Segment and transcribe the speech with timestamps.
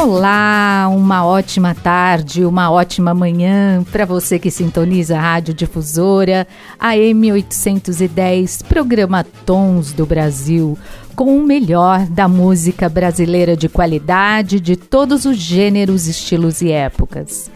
[0.00, 6.46] Olá, uma ótima tarde, uma ótima manhã para você que sintoniza a Rádio Difusora,
[6.78, 10.78] a M810, programa Tons do Brasil,
[11.16, 17.50] com o melhor da música brasileira de qualidade de todos os gêneros, estilos e épocas.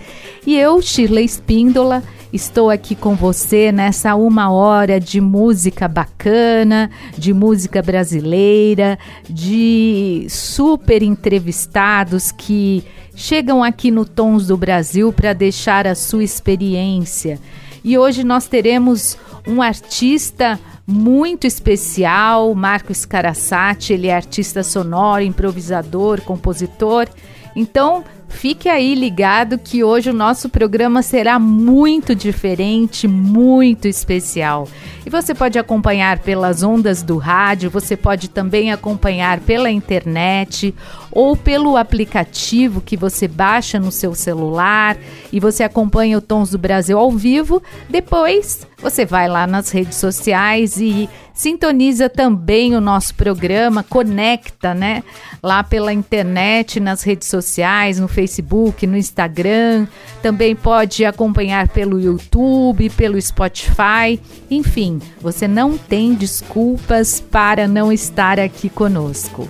[0.44, 7.34] E eu, Shirley Espíndola, estou aqui com você nessa uma hora de música bacana, de
[7.34, 12.82] música brasileira, de super entrevistados que
[13.14, 17.38] chegam aqui no Tons do Brasil para deixar a sua experiência.
[17.84, 26.20] E hoje nós teremos um artista muito especial, Marco Scarassati, ele é artista sonoro, improvisador,
[26.22, 27.08] compositor.
[27.54, 34.66] Então, Fique aí ligado que hoje o nosso programa será muito diferente, muito especial.
[35.04, 40.74] E você pode acompanhar pelas ondas do rádio, você pode também acompanhar pela internet
[41.10, 44.96] ou pelo aplicativo que você baixa no seu celular
[45.32, 47.60] e você acompanha o Tons do Brasil ao vivo.
[47.88, 55.02] Depois você vai lá nas redes sociais e sintoniza também o nosso programa, conecta, né?
[55.42, 59.86] Lá pela internet, nas redes sociais, no Facebook, no Instagram.
[60.20, 64.20] Também pode acompanhar pelo YouTube, pelo Spotify.
[64.50, 69.48] Enfim, você não tem desculpas para não estar aqui conosco.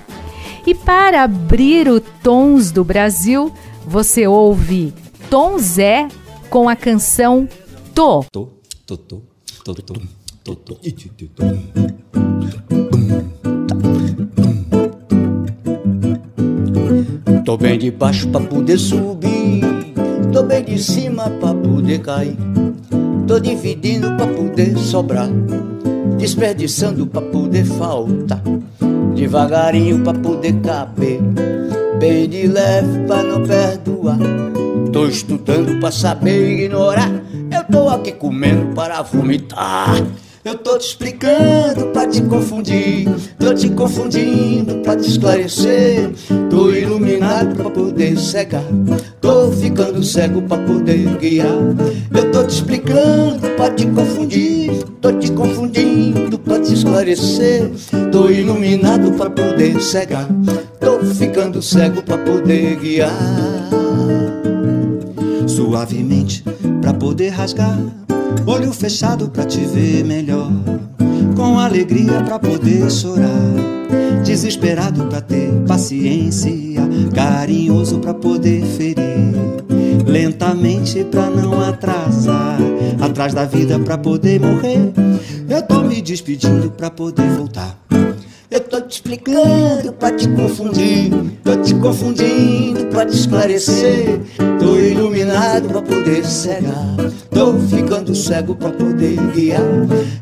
[0.67, 3.53] E para abrir o Tons do Brasil,
[3.87, 4.93] você ouve
[5.29, 6.09] Tom Zé
[6.49, 7.49] com a canção
[7.95, 8.25] Tô.
[8.33, 8.49] Tô,
[8.87, 9.21] tô, tô,
[9.65, 9.95] tô, tô,
[10.43, 10.77] tô, tô.
[17.45, 19.61] Tô bem de baixo pra poder subir,
[20.33, 22.37] tô bem de cima pra poder cair.
[23.27, 25.29] Tô dividindo pra poder sobrar,
[26.19, 28.43] desperdiçando pra poder faltar
[29.15, 31.21] devagarinho pra poder caber,
[31.99, 34.19] bem de leve pra não perdoar.
[34.93, 37.11] Tô estudando pra saber ignorar,
[37.51, 39.95] eu tô aqui comendo para vomitar.
[40.45, 43.09] Eu tô te explicando pra te confundir,
[43.39, 46.11] tô te confundindo pra te esclarecer.
[46.51, 48.65] Tô iluminado pra poder cegar,
[49.21, 51.47] tô ficando cego pra poder guiar.
[52.13, 57.71] Eu tô te explicando pra te confundir, tô te confundindo pra te esclarecer.
[58.11, 60.29] Tô iluminado pra poder cegar,
[60.81, 63.82] tô ficando cego pra poder guiar.
[65.55, 66.43] Suavemente
[66.81, 67.79] pra poder rasgar.
[68.47, 70.51] Olho fechado pra te ver melhor,
[71.37, 73.29] com alegria pra poder chorar,
[74.25, 76.51] desesperado pra ter paciência,
[77.15, 79.35] carinhoso pra poder ferir,
[80.07, 82.59] lentamente pra não atrasar,
[83.01, 84.93] atrás da vida pra poder morrer.
[85.49, 87.82] Eu tô me despedindo pra poder voltar.
[88.73, 91.13] Tô te explicando pra te confundir,
[91.45, 94.19] tô te confundindo pra te esclarecer.
[94.59, 96.97] Tô iluminado pra poder cegar,
[97.29, 99.61] tô ficando cego pra poder guiar.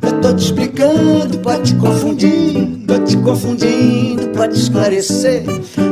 [0.02, 5.44] Eu tô te explicando pra te confundir, tô te confundindo pra te esclarecer.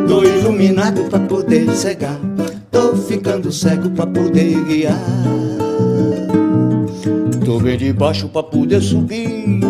[0.09, 2.19] Tô iluminado pra poder cegar,
[2.73, 4.99] tô ficando cego pra poder guiar.
[7.45, 9.61] Tô bem de baixo pra poder subir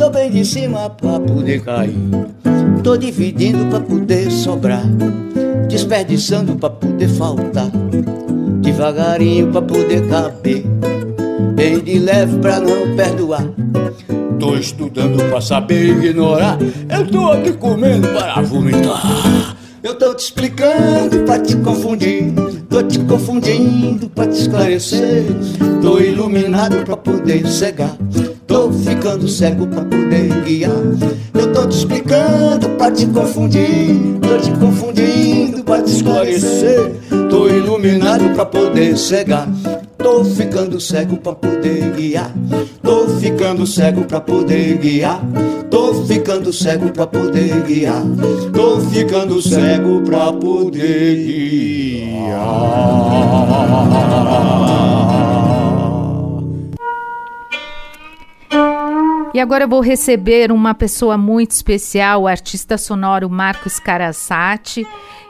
[0.00, 1.94] Tô bem de cima pra poder cair.
[2.82, 4.82] Tô dividindo pra poder sobrar.
[5.68, 7.70] Desperdiçando pra poder faltar.
[8.62, 10.64] Devagarinho pra poder caber.
[11.54, 13.44] Bem de leve pra não perdoar.
[14.38, 16.56] Tô estudando pra saber ignorar.
[16.88, 19.54] Eu tô aqui comendo para vomitar.
[19.82, 22.32] Eu tô te explicando pra te confundir.
[22.70, 25.26] Tô te confundindo pra te esclarecer.
[25.82, 27.94] Tô iluminado pra poder cegar.
[28.50, 30.72] Tô ficando cego pra poder guiar.
[31.34, 34.18] Eu tô te explicando pra te confundir.
[34.20, 36.96] Tô te confundindo pra te esclarecer.
[37.30, 39.48] Tô iluminado pra poder cegar.
[39.96, 42.32] Tô ficando cego pra poder guiar.
[42.82, 45.20] Tô ficando cego pra poder guiar.
[45.70, 48.02] Tô ficando cego pra poder guiar.
[48.52, 52.50] Tô ficando cego pra poder guiar.
[59.32, 64.84] E agora eu vou receber uma pessoa muito especial, o artista sonoro Marcos Carasati,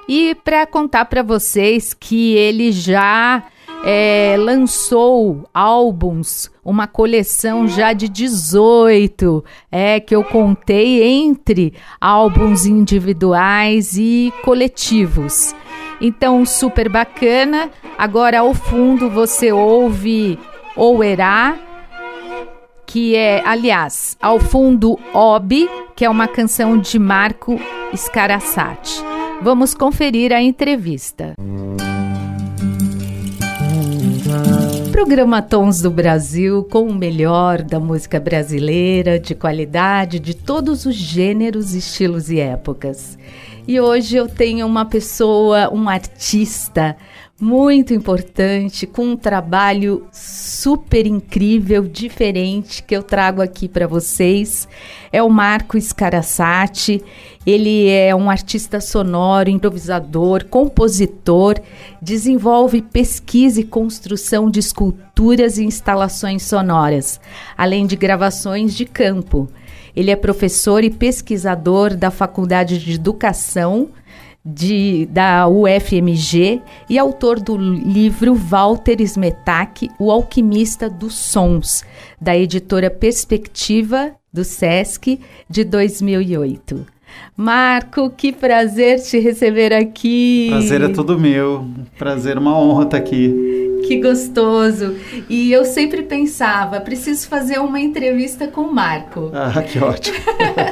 [0.08, 3.44] e para contar para vocês que ele já
[3.85, 13.99] é, lançou álbuns, uma coleção já de 18, é que eu contei entre álbuns individuais
[13.99, 15.55] e coletivos.
[16.00, 17.70] Então, super bacana.
[17.99, 20.38] Agora, ao fundo, você ouve
[20.75, 21.58] Ouerá,
[22.90, 27.56] que é, aliás, ao fundo, Obi, que é uma canção de Marco
[27.94, 29.00] Scarassati.
[29.40, 31.34] Vamos conferir a entrevista.
[34.90, 40.96] Programa Tons do Brasil com o melhor da música brasileira, de qualidade, de todos os
[40.96, 43.16] gêneros, estilos e épocas.
[43.69, 46.96] E hoje eu tenho uma pessoa, um artista
[47.40, 54.69] muito importante, com um trabalho super incrível, diferente, que eu trago aqui para vocês.
[55.10, 57.02] É o Marco Scarassati.
[57.46, 61.58] Ele é um artista sonoro, improvisador, compositor,
[62.02, 67.19] desenvolve pesquisa e construção de esculturas e instalações sonoras,
[67.56, 69.48] além de gravações de campo.
[69.96, 73.88] Ele é professor e pesquisador da Faculdade de Educação
[74.44, 81.84] de, da UFMG e autor do livro Walter Smetak, O Alquimista dos Sons,
[82.20, 86.87] da editora Perspectiva do SESC de 2008.
[87.37, 90.49] Marco, que prazer te receber aqui.
[90.51, 91.67] Prazer é todo meu.
[91.99, 93.81] Prazer, uma honra estar aqui.
[93.87, 94.97] Que gostoso.
[95.29, 99.31] E eu sempre pensava, preciso fazer uma entrevista com o Marco.
[99.33, 100.17] Ah, que ótimo.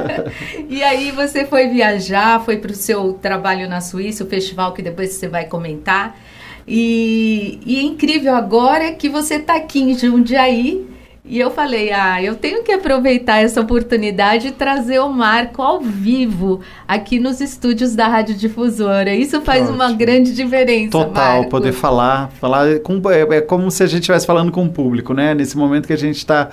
[0.68, 4.82] e aí você foi viajar, foi para o seu trabalho na Suíça, o festival que
[4.82, 6.18] depois você vai comentar.
[6.66, 10.97] E, e é incrível agora que você está aqui em Jundiaí
[11.28, 15.80] e eu falei, ah, eu tenho que aproveitar essa oportunidade e trazer o Marco ao
[15.80, 19.14] vivo aqui nos estúdios da Rádio Difusora.
[19.14, 19.76] Isso faz Ótimo.
[19.76, 20.90] uma grande diferença.
[20.90, 21.50] Total, Marco.
[21.50, 25.12] poder falar, falar com, é, é como se a gente estivesse falando com o público,
[25.12, 25.34] né?
[25.34, 26.48] Nesse momento que a gente está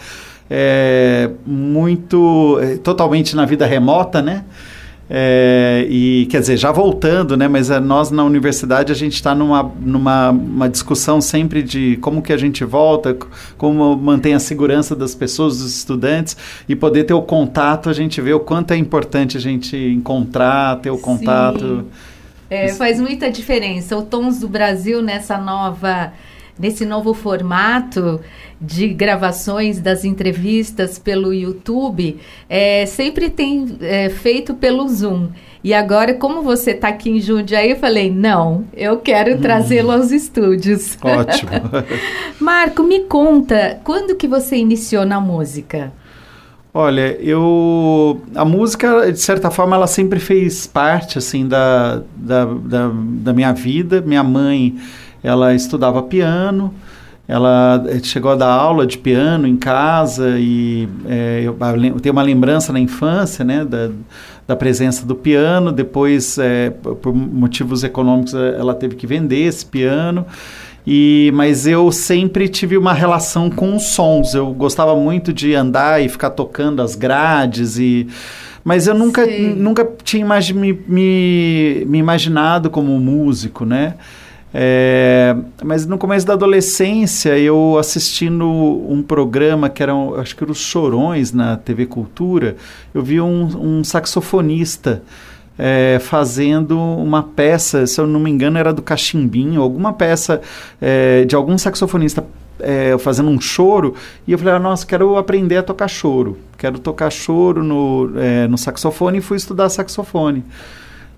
[0.49, 4.43] é, muito, é, totalmente na vida remota, né?
[5.07, 7.47] É, e quer dizer, já voltando, né?
[7.47, 12.21] Mas é, nós na universidade a gente está numa, numa uma discussão sempre de como
[12.23, 13.15] que a gente volta,
[13.57, 16.35] como mantém a segurança das pessoas, dos estudantes,
[16.67, 20.77] e poder ter o contato, a gente vê o quanto é importante a gente encontrar,
[20.77, 21.85] ter o contato.
[22.49, 23.95] É, faz muita diferença.
[23.95, 26.13] O Tons do Brasil nessa nova
[26.57, 28.19] nesse novo formato
[28.59, 32.17] de gravações das entrevistas pelo YouTube,
[32.49, 35.29] é, sempre tem é, feito pelo Zoom.
[35.63, 39.41] E agora, como você está aqui em Jundiaí, eu falei, não, eu quero hum.
[39.41, 40.97] trazê-lo aos estúdios.
[41.03, 41.51] Ótimo.
[42.39, 45.91] Marco, me conta, quando que você iniciou na música?
[46.77, 52.91] Olha, eu a música de certa forma ela sempre fez parte assim da, da, da,
[52.93, 54.01] da minha vida.
[54.01, 54.75] Minha mãe
[55.25, 56.73] ela estudava piano,
[57.27, 62.13] ela eh, chegou a dar aula de piano em casa e é, eu, eu, tenho
[62.13, 63.89] uma lembrança na infância, né, da,
[64.47, 65.71] da presença do piano.
[65.71, 70.25] Depois, é, por motivos econômicos, ela teve que vender esse piano.
[70.85, 74.35] E, mas eu sempre tive uma relação com os sons.
[74.35, 78.07] Eu gostava muito de andar e ficar tocando as grades e
[78.63, 83.93] mas eu nunca, nunca tinha me, me, me imaginado como músico, né?
[84.57, 90.51] É, mas no começo da adolescência, eu assistindo um programa que era, acho que era
[90.51, 92.55] os Chorões na TV Cultura,
[92.93, 95.03] eu vi um, um saxofonista
[95.59, 100.39] é, fazendo uma peça, se eu não me engano, era do Cachimbinho, alguma peça
[100.81, 102.25] é, de algum saxofonista
[102.57, 103.93] é, fazendo um choro,
[104.25, 108.47] e eu falei, ah, nossa, quero aprender a tocar choro, quero tocar choro no, é,
[108.47, 110.45] no saxofone, e fui estudar saxofone.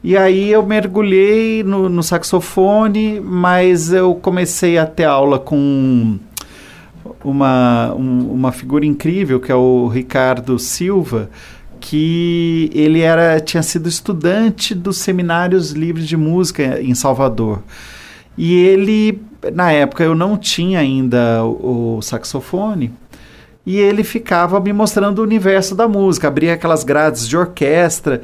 [0.03, 6.17] E aí eu mergulhei no, no saxofone, mas eu comecei a ter aula com
[7.23, 11.29] uma, um, uma figura incrível, que é o Ricardo Silva,
[11.79, 17.61] que ele era tinha sido estudante dos seminários livres de música em Salvador.
[18.37, 19.19] E ele,
[19.53, 22.93] na época, eu não tinha ainda o, o saxofone,
[23.65, 28.21] e ele ficava me mostrando o universo da música, abria aquelas grades de orquestra.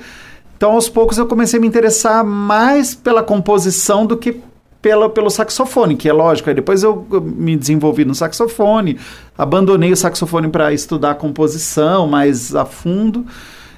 [0.63, 4.39] Então, aos poucos, eu comecei a me interessar mais pela composição do que
[4.81, 6.47] pela, pelo saxofone, que é lógico.
[6.47, 8.97] Aí depois eu me desenvolvi no saxofone,
[9.37, 13.25] abandonei o saxofone para estudar composição mais a fundo.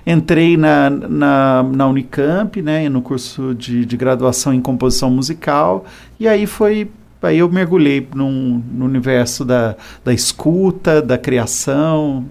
[0.05, 5.85] Entrei na, na, na Unicamp, né, no curso de, de graduação em composição musical,
[6.19, 6.87] e aí foi
[7.23, 12.25] aí eu mergulhei num, no universo da, da escuta, da criação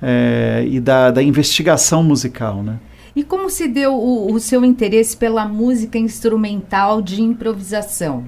[0.00, 2.78] é, e da, da investigação musical, né?
[3.18, 8.26] E como se deu o, o seu interesse pela música instrumental de improvisação?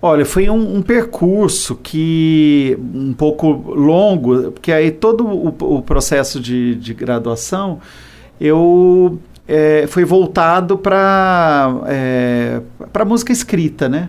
[0.00, 6.40] Olha, foi um, um, percurso que um pouco longo, porque aí todo o, o processo
[6.40, 7.80] de, de, graduação
[8.40, 14.08] eu é, foi voltado para é, para música escrita, né?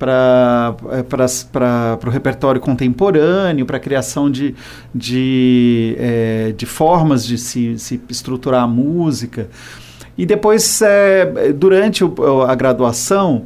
[0.00, 4.54] Para é, o repertório contemporâneo, para a criação de,
[4.94, 9.50] de, é, de formas de se, se estruturar a música.
[10.16, 13.44] E depois, é, durante o, a graduação,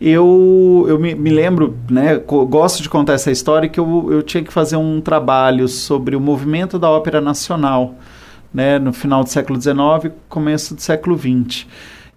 [0.00, 4.42] eu, eu me, me, lembro, né, gosto de contar essa história, que eu, eu tinha
[4.42, 7.94] que fazer um trabalho sobre o movimento da ópera nacional,
[8.52, 11.66] né, no final do século XIX começo do século XX.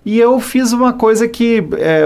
[0.08, 2.04] E eu fiz uma coisa que é,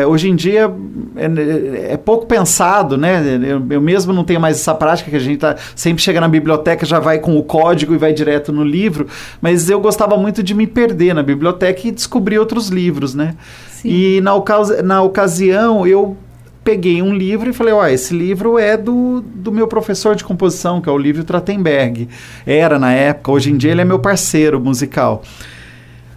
[0.00, 0.72] é, hoje em dia
[1.14, 3.22] é, é, pouco pensado, né?
[3.36, 6.26] Eu, eu, mesmo não tenho mais essa prática que a gente tá, sempre chega na
[6.26, 9.08] biblioteca, já vai com o código e vai direto no livro,
[9.42, 13.34] mas eu gostava muito de me perder na biblioteca e descobrir outros livros, né?
[13.68, 13.90] Sim.
[13.90, 16.16] E na, ocasi na ocasião eu
[16.64, 20.80] peguei um livro e falei, ó, esse livro é do, do meu professor de composição,
[20.80, 22.08] que é o Lívio Tratenberg.
[22.46, 25.22] Era na época, hoje em dia ele é meu parceiro musical.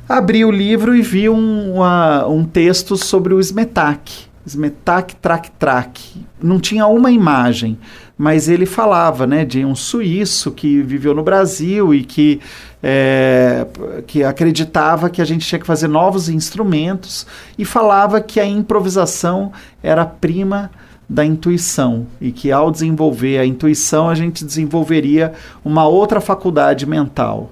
[0.10, 4.28] Abri o livro e vi um, uma, um texto sobre o Smetak.
[4.46, 6.26] Smetak Trak Trak.
[6.42, 7.78] Não tinha uma imagem,
[8.18, 12.40] mas ele falava né, de um suíço que viveu no Brasil e que,
[12.82, 13.68] é,
[14.08, 19.52] que acreditava que a gente tinha que fazer novos instrumentos e falava que a improvisação
[19.84, 20.72] era prima
[21.10, 25.34] da intuição e que ao desenvolver a intuição a gente desenvolveria
[25.66, 27.52] uma outra faculdade mental.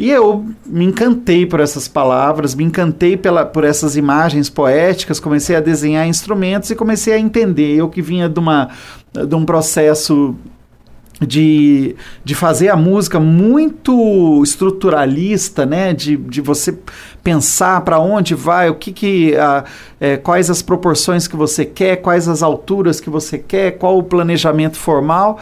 [0.00, 5.54] E eu me encantei por essas palavras, me encantei pela, por essas imagens poéticas, comecei
[5.54, 7.76] a desenhar instrumentos e comecei a entender.
[7.76, 8.70] Eu que vinha de, uma,
[9.12, 10.34] de um processo
[11.20, 15.92] de, de fazer a música muito estruturalista, né?
[15.92, 16.78] De, de você
[17.22, 19.64] pensar para onde vai, o que que a,
[20.00, 24.02] é, quais as proporções que você quer, quais as alturas que você quer, qual o
[24.02, 25.38] planejamento formal.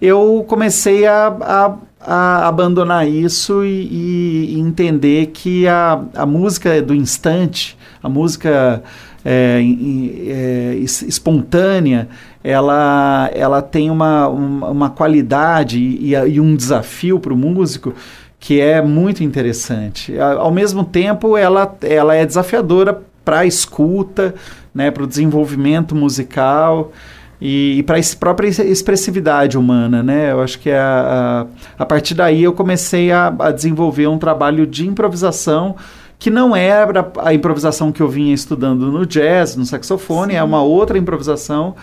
[0.00, 6.80] Eu comecei a, a a abandonar isso e, e, entender que a, a música é
[6.80, 8.82] do instante, a música
[9.24, 12.08] é, é, espontânea,
[12.42, 17.92] ela, ela tem uma, uma, uma qualidade e, e, um desafio para o músico
[18.38, 20.16] que é muito interessante.
[20.18, 24.34] Ao mesmo tempo, ela, ela é desafiadora para a escuta,
[24.72, 26.92] né, para o desenvolvimento musical
[27.40, 30.32] e, e para a própria expressividade humana, né?
[30.32, 31.46] Eu acho que a,
[31.78, 35.76] a, a partir daí eu comecei a, a, desenvolver um trabalho de improvisação
[36.18, 40.38] que não era a improvisação que eu vinha estudando no jazz, no saxofone, Sim.
[40.38, 41.76] é uma outra improvisação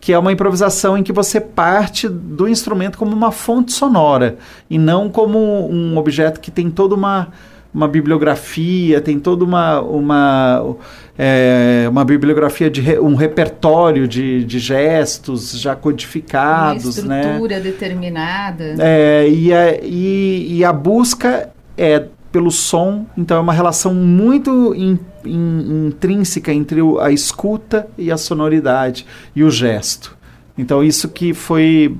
[0.00, 4.36] que é uma improvisação em que você parte do instrumento como uma fonte sonora
[4.70, 7.28] e não como um objeto que tem toda uma
[7.72, 10.76] uma bibliografia, tem toda uma, uma,
[11.18, 16.98] é, uma bibliografia de re, um repertório de, de gestos já codificados.
[16.98, 17.20] Uma né?
[17.20, 17.62] estrutura né?
[17.62, 18.74] determinada.
[18.78, 24.74] É, e, a, e, e a busca é pelo som, então é uma relação muito
[24.74, 30.16] in, in, intrínseca entre o, a escuta e a sonoridade e o gesto.
[30.56, 31.96] Então isso que foi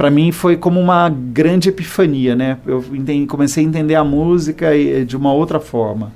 [0.00, 2.56] para mim foi como uma grande epifania, né?
[2.64, 4.70] Eu entendi, comecei a entender a música
[5.04, 6.10] de uma outra forma.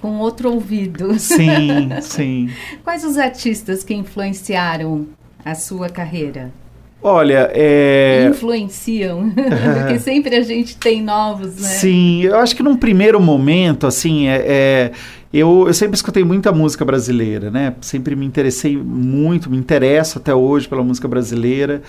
[0.00, 1.18] Com outro ouvido.
[1.18, 2.48] Sim, sim.
[2.84, 5.08] Quais os artistas que influenciaram
[5.44, 6.52] a sua carreira?
[7.08, 8.26] Olha, é...
[8.28, 9.30] Influenciam,
[9.78, 11.68] porque sempre a gente tem novos, né?
[11.68, 14.92] Sim, eu acho que num primeiro momento, assim, é, é
[15.32, 17.74] eu, eu, sempre escutei muita música brasileira, né?
[17.80, 21.80] Sempre me interessei muito, me interesso até hoje pela música brasileira.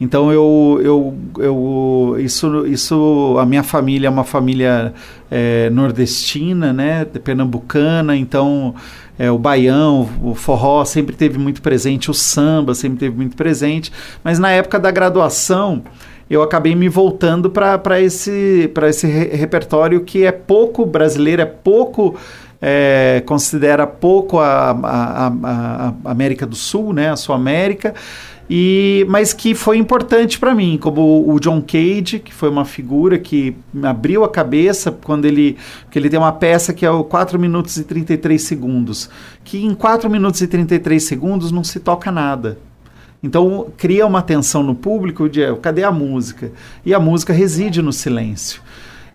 [0.00, 4.92] Então eu, eu, eu isso, isso a minha família é uma família
[5.30, 8.74] é, nordestina, né, pernambucana, então
[9.18, 13.92] é, o baião, o forró sempre teve muito presente, o samba sempre teve muito presente,
[14.22, 15.82] mas na época da graduação
[16.28, 22.16] eu acabei me voltando para esse, esse re repertório que é pouco brasileiro, é pouco
[22.66, 27.94] é, considera pouco a, a, a, a, América do Sul, né, a sua América,
[28.48, 33.18] e, mas que foi importante para mim, como o John Cage, que foi uma figura
[33.18, 35.56] que me abriu a cabeça quando ele,
[35.90, 39.08] que ele tem uma peça que é o 4 minutos e 33 segundos,
[39.42, 42.58] que em 4 minutos e 33 segundos não se toca nada.
[43.22, 46.52] Então cria uma tensão no público de cadê a música?
[46.84, 48.60] E a música reside no silêncio.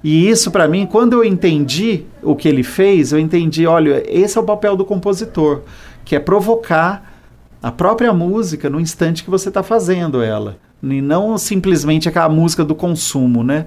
[0.03, 4.39] E isso para mim, quando eu entendi o que ele fez, eu entendi, olha, esse
[4.39, 5.61] é o papel do compositor,
[6.03, 7.08] que é provocar
[7.61, 10.57] a própria música no instante que você está fazendo ela.
[10.81, 13.65] E não simplesmente aquela música do consumo, né?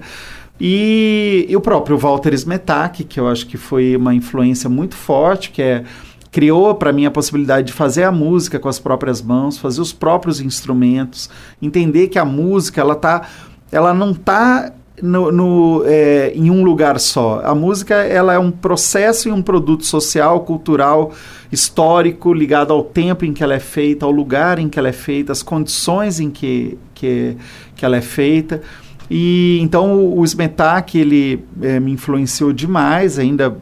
[0.59, 5.51] E, e o próprio Walter Smetak, que eu acho que foi uma influência muito forte,
[5.51, 5.83] que é
[6.31, 9.93] criou para mim a possibilidade de fazer a música com as próprias mãos, fazer os
[9.93, 11.29] próprios instrumentos,
[11.61, 13.27] entender que a música ela tá,
[13.71, 17.41] ela não está no, no é, em um lugar só.
[17.43, 21.11] A música ela é um processo e um produto social, cultural,
[21.51, 24.93] histórico, ligado ao tempo em que ela é feita, ao lugar em que ela é
[24.93, 27.35] feita, às condições em que, que,
[27.75, 28.61] que ela é feita.
[29.09, 33.55] E então o, o Smetak ele é, me influenciou demais, ainda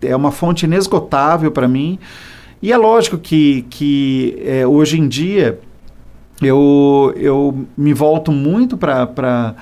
[0.00, 1.98] é uma fonte inesgotável para mim.
[2.62, 5.58] E é lógico que, que é, hoje em dia
[6.42, 9.54] eu, eu me volto muito para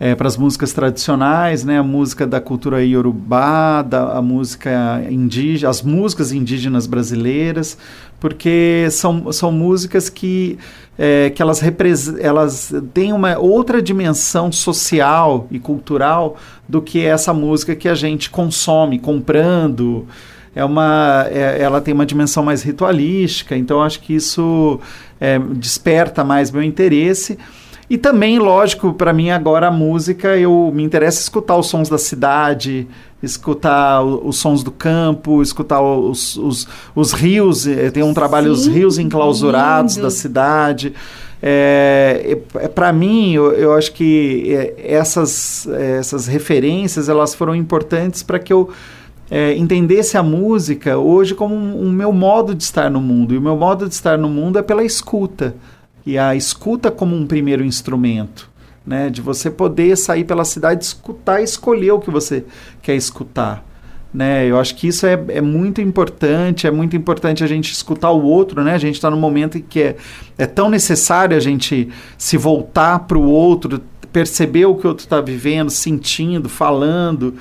[0.00, 5.70] é, para as músicas tradicionais, né, a música da cultura iorubá, da, a música indígena,
[5.70, 7.76] as músicas indígenas brasileiras,
[8.20, 10.56] porque são, são músicas que,
[10.96, 11.60] é, que elas,
[12.20, 16.36] elas têm uma outra dimensão social e cultural
[16.68, 20.06] do que essa música que a gente consome comprando.
[20.54, 24.80] É uma, é, ela tem uma dimensão mais ritualística, então acho que isso
[25.20, 27.38] é, desperta mais meu interesse.
[27.90, 31.96] E também, lógico, para mim agora a música, eu me interessa escutar os sons da
[31.96, 32.86] cidade,
[33.22, 38.54] escutar o, os sons do campo, escutar os, os, os rios, eh, tem um trabalho
[38.54, 40.06] Sim, os rios enclausurados lindo.
[40.06, 40.92] da cidade.
[41.42, 48.22] É, é, para mim, eu, eu, acho que é, essas, essas referências elas foram importantes
[48.22, 48.68] para que eu
[49.30, 53.32] é, entendesse a música hoje como um, um meu modo de estar no mundo.
[53.32, 55.54] E o meu modo de estar no mundo é pela escuta
[56.08, 58.48] e a escuta como um primeiro instrumento,
[58.86, 59.10] né?
[59.10, 62.46] De você poder sair pela cidade, escutar escolher o que você
[62.80, 63.62] quer escutar.
[64.12, 64.46] Né?
[64.46, 68.22] Eu acho que isso é, é muito importante, é muito importante a gente escutar o
[68.22, 68.72] outro, né?
[68.72, 69.96] A gente está num momento em que é,
[70.38, 73.78] é tão necessário a gente se voltar para o outro,
[74.10, 77.34] perceber o que o outro está vivendo, sentindo, falando.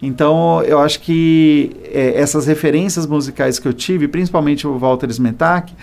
[0.00, 5.74] Então, eu acho que é, essas referências musicais que eu tive, principalmente o Walter Smetak,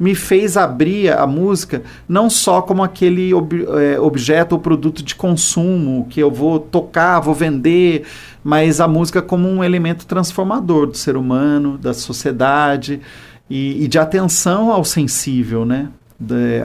[0.00, 5.14] me fez abrir a música não só como aquele ob, é, objeto ou produto de
[5.14, 8.06] consumo que eu vou tocar, vou vender,
[8.42, 13.02] mas a música como um elemento transformador do ser humano, da sociedade
[13.50, 15.90] e, e de atenção ao sensível, né?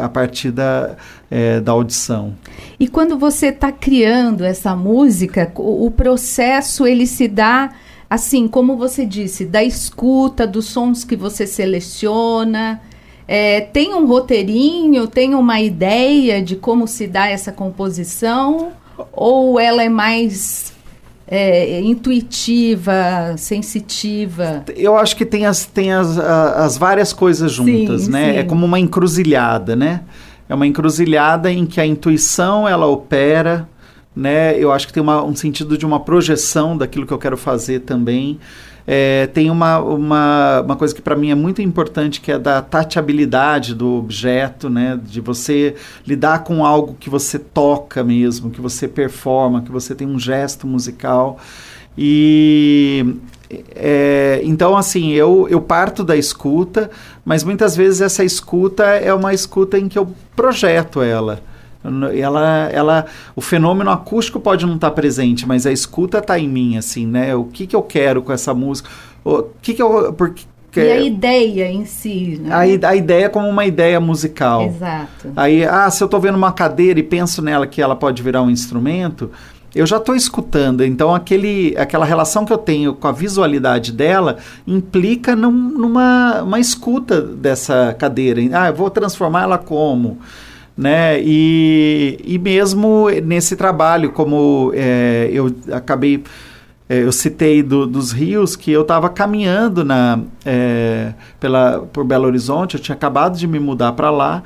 [0.01, 0.95] A partir da,
[1.31, 2.35] é, da audição.
[2.77, 7.71] E quando você está criando essa música, o, o, processo ele se dá
[8.09, 12.81] assim, como você disse, da escuta, dos sons que você seleciona,
[13.27, 18.71] é, tem um roteirinho, tem uma ideia de como se dá essa composição?
[19.11, 20.73] Ou ela é mais
[21.27, 24.63] é, intuitiva, sensitiva?
[24.75, 28.33] Eu acho que tem as, tem as, as várias coisas juntas, sim, né?
[28.33, 28.39] Sim.
[28.39, 30.01] É como uma encruzilhada, né?
[30.47, 33.67] É uma encruzilhada em que a intuição ela opera,
[34.15, 34.57] né?
[34.57, 37.79] Eu acho que tem uma, um sentido de uma projeção daquilo que eu quero fazer
[37.79, 38.39] também.
[38.87, 42.61] É, tem uma, uma, uma coisa que para mim é muito importante, que é da
[42.61, 44.99] tateabilidade do objeto, né?
[45.03, 50.07] De você lidar com algo que você toca mesmo, que você performa, que você tem
[50.07, 51.39] um gesto musical.
[51.97, 53.15] E
[53.75, 56.89] é, então, assim, eu, eu parto da escuta,
[57.23, 61.41] mas muitas vezes essa escuta é uma escuta em que eu projeto ela.
[62.13, 66.47] Ela, ela, o fenômeno acústico pode não estar tá presente, mas a escuta está em
[66.47, 67.35] mim, assim, né?
[67.35, 68.89] O que, que eu quero com essa música?
[69.23, 70.13] O que, que eu.
[70.13, 70.43] Porque,
[70.75, 72.53] e a ideia em si, né?
[72.53, 74.63] A, a ideia como uma ideia musical.
[74.63, 75.31] Exato.
[75.35, 78.41] Aí, ah, se eu estou vendo uma cadeira e penso nela que ela pode virar
[78.41, 79.31] um instrumento,
[79.75, 80.83] eu já estou escutando.
[80.85, 86.59] Então, aquele, aquela relação que eu tenho com a visualidade dela implica num, numa uma
[86.59, 88.41] escuta dessa cadeira.
[88.53, 90.17] Ah, eu vou transformar ela como?
[90.77, 91.19] Né?
[91.21, 96.23] E, e mesmo nesse trabalho, como é, eu acabei,
[96.89, 102.25] é, eu citei do, dos rios, que eu estava caminhando na, é, pela, por Belo
[102.25, 104.43] Horizonte, eu tinha acabado de me mudar para lá,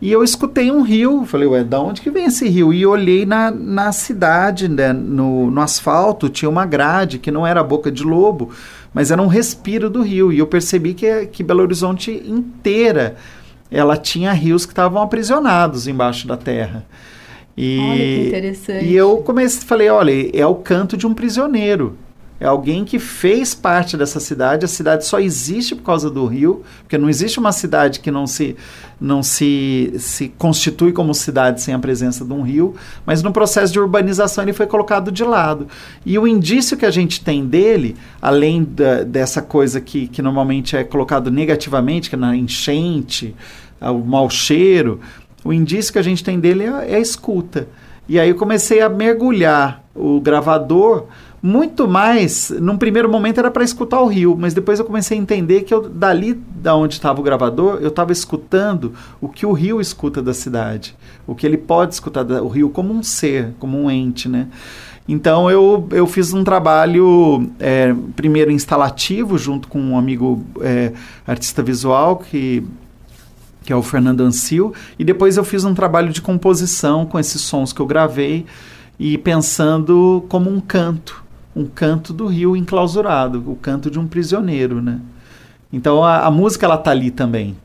[0.00, 2.72] e eu escutei um rio, falei, ué, da onde que vem esse rio?
[2.72, 7.62] E olhei na, na cidade, né, no, no asfalto, tinha uma grade, que não era
[7.62, 8.50] boca de lobo,
[8.92, 13.16] mas era um respiro do rio, e eu percebi que, que Belo Horizonte inteira
[13.72, 16.84] ela tinha rios que estavam aprisionados embaixo da terra.
[17.56, 18.84] E, olha que interessante.
[18.84, 21.96] E eu comecei, falei, olha, é o canto de um prisioneiro.
[22.42, 24.64] É alguém que fez parte dessa cidade.
[24.64, 28.26] A cidade só existe por causa do rio, porque não existe uma cidade que não
[28.26, 28.56] se
[29.00, 32.74] não se, se constitui como cidade sem a presença de um rio,
[33.06, 35.68] mas no processo de urbanização ele foi colocado de lado.
[36.04, 40.76] E o indício que a gente tem dele, além da, dessa coisa que, que normalmente
[40.76, 43.36] é colocado negativamente, que é na enchente,
[43.80, 44.98] o mau cheiro,
[45.44, 47.68] o indício que a gente tem dele é, é a escuta.
[48.08, 51.06] E aí eu comecei a mergulhar o gravador
[51.42, 55.20] muito mais, num primeiro momento era para escutar o rio, mas depois eu comecei a
[55.20, 59.50] entender que eu, dali da onde estava o gravador, eu estava escutando o que o
[59.52, 60.94] rio escuta da cidade,
[61.26, 64.46] o que ele pode escutar do rio como um ser, como um ente, né?
[65.08, 70.92] Então eu, eu fiz um trabalho é, primeiro instalativo junto com um amigo é,
[71.26, 72.64] artista visual que
[73.64, 77.40] que é o Fernando Ancil, e depois eu fiz um trabalho de composição com esses
[77.42, 78.44] sons que eu gravei
[78.98, 81.21] e pensando como um canto
[81.54, 85.00] um canto do rio enclausurado, o canto de um prisioneiro, né?
[85.72, 87.56] Então a, a música ela tá ali também,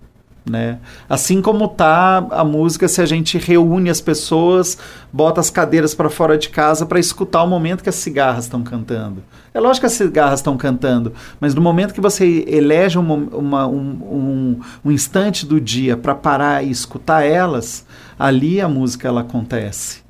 [0.49, 0.79] né?
[1.09, 4.77] Assim como tá a música se a gente reúne as pessoas,
[5.11, 8.63] bota as cadeiras para fora de casa para escutar o momento que as cigarras estão
[8.63, 9.23] cantando.
[9.53, 13.67] É lógico que as cigarras estão cantando, mas no momento que você elege uma, uma,
[13.67, 17.85] um, um, um instante do dia para parar e escutar elas,
[18.17, 20.06] ali a música ela acontece.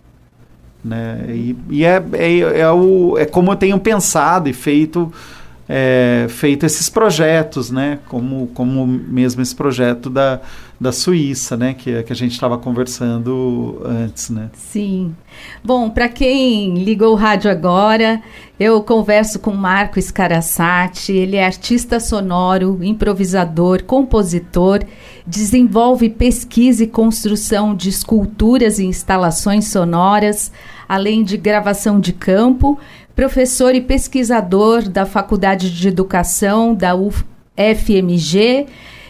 [0.87, 1.25] Né?
[1.29, 5.11] E, e é, é, é, o, é como eu tenho pensado e feito,
[5.67, 7.99] é, feito esses projetos, né?
[8.07, 10.39] como, como mesmo esse projeto da,
[10.79, 11.73] da Suíça, né?
[11.73, 14.29] que, que a gente estava conversando antes.
[14.29, 14.49] Né?
[14.53, 15.13] Sim.
[15.63, 18.21] Bom, para quem ligou o rádio agora,
[18.59, 24.83] eu converso com Marco Scarassati, ele é artista sonoro, improvisador, compositor,
[25.27, 30.51] desenvolve pesquisa e construção de esculturas e instalações sonoras,
[30.87, 32.79] além de gravação de campo,
[33.15, 38.67] professor e pesquisador da Faculdade de Educação da UFMG,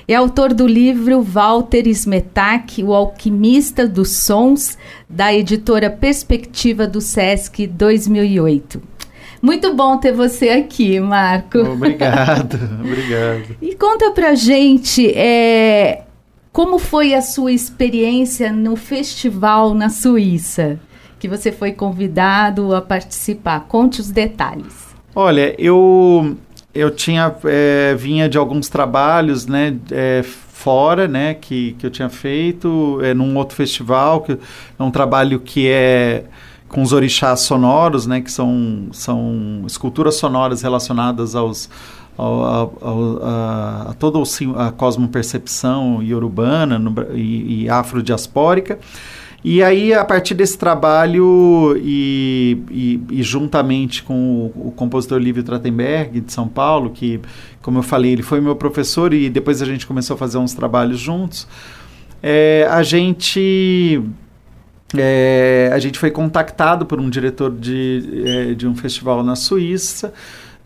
[0.08, 4.78] é autor do livro Walter Smetak, O Alquimista dos Sons,
[5.10, 8.82] da editora Perspectiva do SESC 2008.
[9.42, 11.60] Muito bom ter você aqui, Marco.
[11.60, 13.58] Obrigado, obrigado.
[13.62, 16.04] E conta pra gente é,
[16.52, 20.80] como foi a sua experiência no festival na Suíça,
[21.19, 23.62] que você foi convidado a participar?
[23.62, 24.88] Conte os detalhes.
[25.15, 26.38] Olha, eu
[26.73, 32.10] eu tinha é, vinha de alguns trabalhos, né, é, fora, né, que, que eu tinha
[32.10, 36.25] feito é, num outro festival, que é um trabalho que é
[36.67, 41.69] com os orixás sonoros, né, que são, são esculturas sonoras relacionadas aos
[42.17, 44.17] ao, ao, a, a toda
[44.58, 48.80] a cosmopercepção iorubana no, e, e afrodiaspórica.
[49.43, 55.43] E aí, a partir desse trabalho e, e, e juntamente com o, o, compositor Lívio
[55.43, 57.21] Trachtenberg, de São Paulo, que,
[57.62, 60.54] como eu falei, ele foi meu professor e depois a gente começou a fazer uns
[60.54, 61.47] trabalhos juntos,
[62.21, 64.04] é, a gente
[64.95, 70.13] é, a gente foi contactado por um diretor de, é, de um festival na Suíça,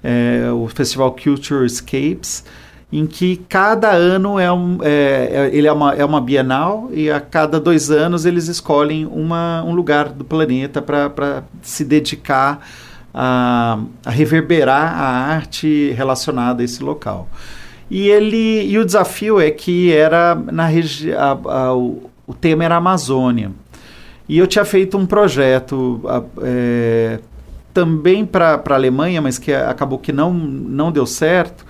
[0.03, 2.43] é, o Festival Culture Escapes,
[2.91, 4.89] em que cada ano é, um, é,
[5.31, 9.63] é, ele é, uma, é uma bienal e a cada dois anos eles escolhem uma,
[9.63, 12.67] um lugar do planeta para se dedicar
[13.13, 17.29] a, a, reverberar a arte relacionada a esse local.
[17.89, 21.41] E ele e o desafio é que era na região
[21.75, 23.51] o, o tema era Amazônia.
[24.27, 26.01] E eu tinha feito um projeto
[26.41, 27.19] é,
[27.73, 31.65] também para a Alemanha, mas que acabou que não, não deu certo,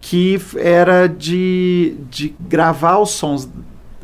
[0.00, 3.48] que era de, de gravar os sons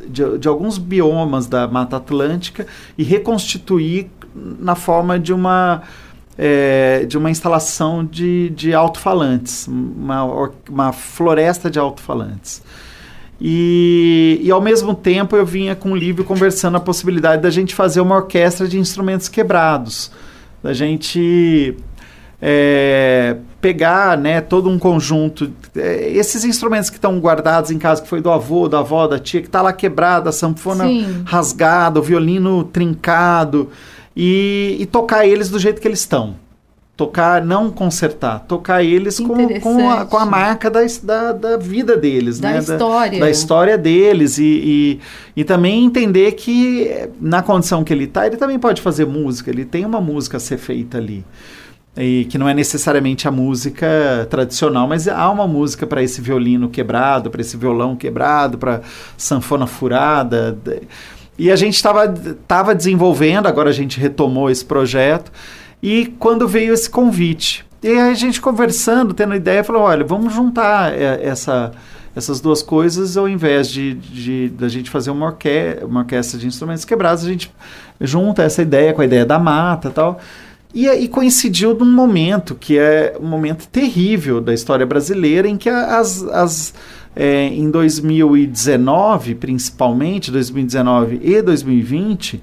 [0.06, 2.66] de, de alguns biomas da Mata Atlântica
[2.98, 5.82] e reconstituir na forma de uma
[6.36, 12.62] é, de uma instalação de, de alto-falantes, uma, uma floresta de alto-falantes.
[13.40, 17.74] E, e ao mesmo tempo eu vinha com um livro conversando a possibilidade da gente
[17.74, 20.10] fazer uma orquestra de instrumentos quebrados,
[20.62, 21.76] da gente
[22.40, 28.08] é, pegar né, todo um conjunto, é, esses instrumentos que estão guardados em casa, que
[28.08, 31.22] foi do avô, da avó, da tia, que está lá quebrada, a sanfona Sim.
[31.24, 33.70] rasgada, o violino trincado,
[34.16, 36.34] e, e tocar eles do jeito que eles estão
[36.94, 41.96] tocar, não consertar, tocar eles com, com, a, com a marca da, da, da vida
[41.96, 42.58] deles, da né?
[42.58, 43.18] História.
[43.18, 45.00] Da, da história deles e, e,
[45.40, 49.64] e, também entender que na condição que ele está, ele também pode fazer música, ele
[49.64, 51.24] tem uma música a ser feita ali.
[51.96, 56.70] E que não é necessariamente a música tradicional, mas há uma música para esse violino
[56.70, 58.80] quebrado, para esse violão quebrado, para
[59.16, 60.58] sanfona furada.
[61.38, 65.30] E a gente estava desenvolvendo, agora a gente retomou esse projeto.
[65.82, 70.32] E quando veio esse convite, e aí a gente conversando, tendo ideia, falou: olha, vamos
[70.32, 71.72] juntar é, essa,
[72.14, 76.38] essas duas coisas, ao invés de, de, de a gente fazer uma, orque uma orquestra
[76.38, 77.52] de instrumentos quebrados, a gente
[78.00, 80.20] junta essa ideia com a ideia da mata tal.
[80.74, 85.68] E aí coincidiu num momento que é um momento terrível da história brasileira, em que
[85.68, 86.74] as, as
[87.14, 92.42] é, em 2019, principalmente, 2019 e 2020,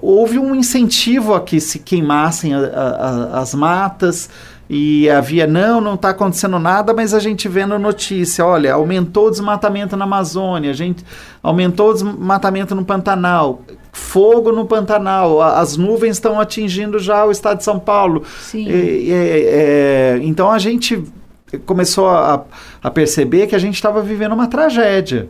[0.00, 4.30] houve um incentivo a que se queimassem a, a, as matas
[4.68, 9.30] e havia, não, não está acontecendo nada, mas a gente vendo notícia, olha, aumentou o
[9.30, 11.04] desmatamento na Amazônia, a gente
[11.42, 13.62] aumentou o desmatamento no Pantanal,
[13.96, 18.24] fogo no Pantanal, as nuvens estão atingindo já o estado de São Paulo.
[18.40, 18.68] Sim.
[18.68, 21.02] E, é, então a gente
[21.64, 22.44] começou a,
[22.82, 25.28] a perceber que a gente estava vivendo uma tragédia.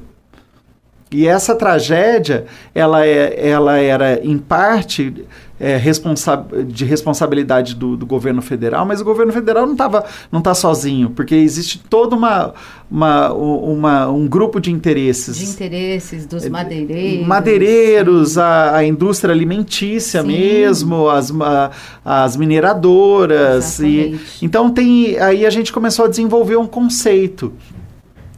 [1.12, 5.24] E essa tragédia, ela, é, ela era em parte
[5.58, 10.40] é, responsa de responsabilidade do, do, governo federal, mas o governo federal não estava não
[10.40, 12.52] está sozinho, porque existe todo uma,
[12.90, 15.38] uma, uma, um grupo de interesses.
[15.38, 17.26] De interesses dos madeireiros.
[17.26, 20.28] Madeireiros, a, a, indústria alimentícia sim.
[20.28, 21.70] mesmo, as, a,
[22.04, 23.78] as mineradoras.
[23.80, 27.52] E, então tem aí a gente começou a desenvolver um conceito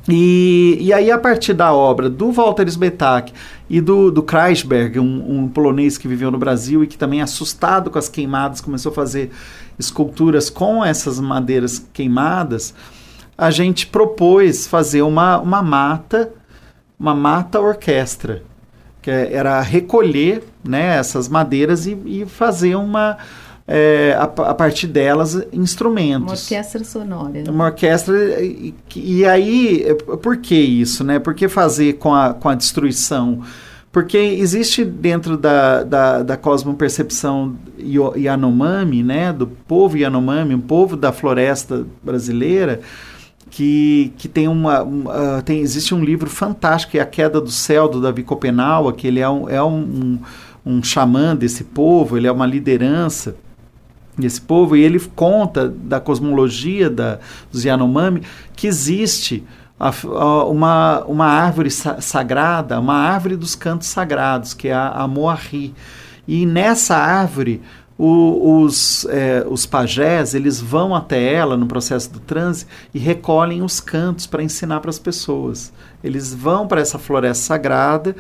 [0.09, 3.31] e, e aí, a partir da obra do Walter Sbetak
[3.69, 7.91] e do, do Kreisberg, um, um, polonês que viveu no Brasil e que também, assustado
[7.91, 9.31] com as queimadas, começou a fazer
[9.79, 12.75] esculturas com essas madeiras queimadas,
[13.37, 16.33] a gente propôs fazer uma, uma mata,
[16.99, 18.43] uma mata orquestra,
[19.03, 23.19] que era recolher né, essas madeiras e, e fazer uma
[23.71, 26.23] é, a, a, partir delas instrumentos.
[26.23, 27.45] Uma orquestra sonora.
[27.51, 28.43] Uma orquestra.
[28.43, 29.85] E, e, aí,
[30.23, 31.05] por que isso?
[31.05, 31.19] Né?
[31.19, 33.43] Por que fazer com a, com a destruição?
[33.93, 37.57] Porque existe dentro da, da, da cosmopercepção
[38.17, 42.81] Yanomami, né, do povo Yanomami, um povo da floresta brasileira,
[43.51, 44.83] que, que tem uma.
[44.83, 48.93] Uh, tem, existe um livro fantástico, que é A Queda do Céu, do Davi Copenaua,
[48.93, 50.19] que ele é um, é um, um,
[50.75, 53.37] um xamã desse povo, ele é uma liderança
[54.27, 57.19] esse povo, e ele conta da cosmologia da,
[57.51, 58.23] dos Yanomami
[58.55, 59.45] que existe
[59.79, 64.89] a, a, uma, uma árvore sa sagrada, uma árvore dos cantos sagrados, que é a,
[64.89, 65.75] a Moarri.
[66.27, 67.63] E nessa árvore,
[67.97, 73.63] o, os, é, os pajés eles vão até ela no processo do transe e recolhem
[73.63, 75.73] os cantos para ensinar para as pessoas.
[76.03, 78.15] Eles vão para essa floresta sagrada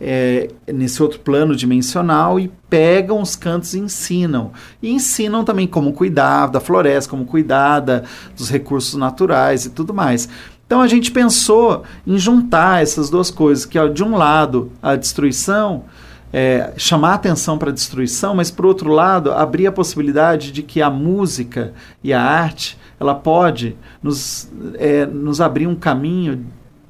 [0.00, 4.52] é, nesse outro plano dimensional e pegam os cantos e ensinam.
[4.82, 8.02] E ensinam também como cuidar da floresta, como cuidar da,
[8.36, 10.28] dos recursos naturais e tudo mais.
[10.66, 15.84] Então a gente pensou em juntar essas duas coisas, que de um lado a destruição,
[16.30, 20.82] é, chamar atenção para a destruição, mas por outro lado abrir a possibilidade de que
[20.82, 21.72] a música
[22.04, 26.44] e a arte ela pode nos, é, nos abrir um caminho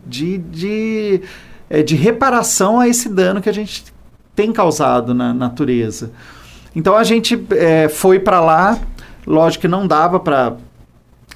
[0.04, 1.22] de, de
[1.70, 3.84] é, de reparação a esse dano que a gente
[4.34, 6.12] tem causado na natureza.
[6.74, 8.78] Então a gente é, foi para lá,
[9.26, 10.56] lógico que não dava para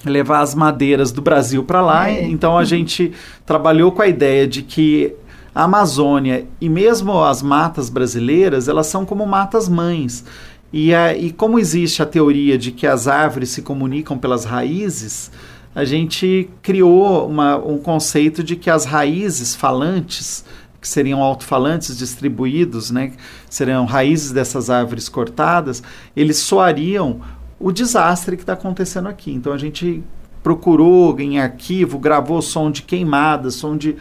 [0.05, 2.23] levar as madeiras do Brasil para lá, é.
[2.25, 3.13] então a gente
[3.47, 5.15] trabalhou com a ideia de que
[5.55, 10.25] a Amazônia e mesmo as matas brasileiras, elas são como matas mães.
[10.73, 15.31] E, a, e como existe a teoria de que as árvores se comunicam pelas raízes,
[15.75, 20.45] a gente criou uma, um conceito de que as raízes falantes,
[20.81, 23.13] que seriam alto-falantes distribuídos, né,
[23.49, 25.83] seriam raízes dessas árvores cortadas,
[26.15, 27.21] eles soariam
[27.59, 29.33] o desastre que está acontecendo aqui.
[29.33, 30.03] Então a gente
[30.43, 33.97] procurou em arquivo, gravou som de queimadas, som de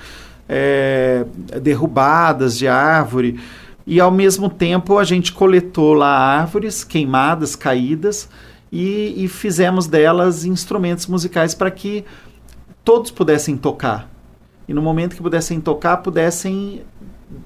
[0.50, 1.26] é,
[1.62, 3.40] derrubadas de árvore,
[3.86, 8.28] e ao mesmo tempo a gente coletou lá árvores queimadas, caídas,
[8.72, 12.06] e, e fizemos delas instrumentos musicais para que
[12.84, 14.10] todos pudessem tocar.
[14.68, 16.84] E no momento que pudessem tocar, pudessem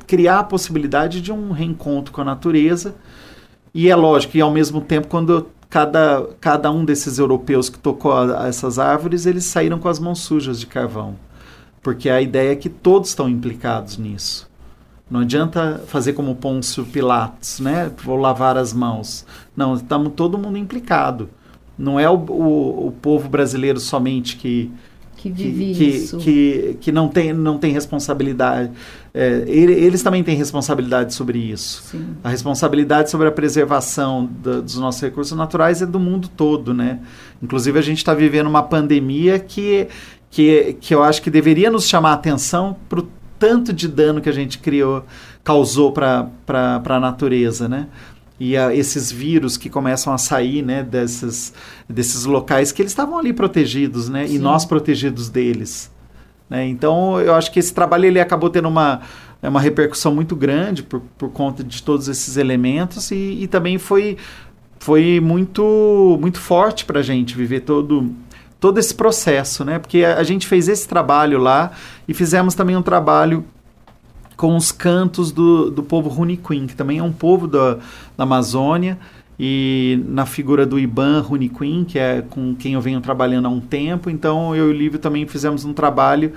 [0.06, 2.96] criar a possibilidade de um reencontro com a natureza.
[3.74, 8.14] E é lógico que, ao mesmo tempo, quando cada, cada um desses europeus que tocou
[8.14, 11.16] a, a essas árvores, eles saíram com as mãos sujas de carvão.
[11.82, 14.50] Porque a ideia é que todos estão implicados nisso.
[15.10, 17.92] Não adianta fazer como Pôncio Pilatos, né?
[18.04, 19.26] Vou lavar as mãos.
[19.56, 21.30] Não, estamos todo mundo implicado.
[21.78, 24.72] Não é o, o, o povo brasileiro somente que
[25.16, 26.18] que vive que, isso.
[26.18, 28.70] Que, que não tem, não tem responsabilidade.
[29.14, 31.84] É, eles também têm responsabilidade sobre isso.
[31.84, 32.06] Sim.
[32.24, 37.00] A responsabilidade sobre a preservação da, dos nossos recursos naturais é do mundo todo, né?
[37.42, 39.88] Inclusive a gente está vivendo uma pandemia que,
[40.30, 42.76] que, que eu acho que deveria nos chamar a atenção
[43.38, 45.06] tanto de dano que a gente criou,
[45.44, 47.88] causou para a natureza, né?
[48.40, 51.54] E a, esses vírus que começam a sair, né, desses,
[51.88, 54.28] desses locais que eles estavam ali protegidos, né?
[54.28, 54.36] Sim.
[54.36, 55.92] E nós protegidos deles.
[56.50, 56.68] Né?
[56.68, 59.02] Então, eu acho que esse trabalho ele acabou tendo uma,
[59.42, 64.18] uma repercussão muito grande por, por conta de todos esses elementos e, e também foi,
[64.80, 68.14] foi muito, muito forte para a gente viver todo
[68.58, 69.78] todo esse processo, né?
[69.78, 71.72] Porque a, a, gente fez esse trabalho lá
[72.08, 73.46] e fizemos também um trabalho
[74.36, 77.76] com os cantos do, do povo Runiquim, que também é um povo da,
[78.18, 78.98] da Amazônia,
[79.40, 83.60] e na figura do Iban Runiquim, que é com quem eu venho trabalhando há um
[83.60, 84.10] tempo.
[84.10, 86.32] Então, eu e o Lívio também fizemos um trabalho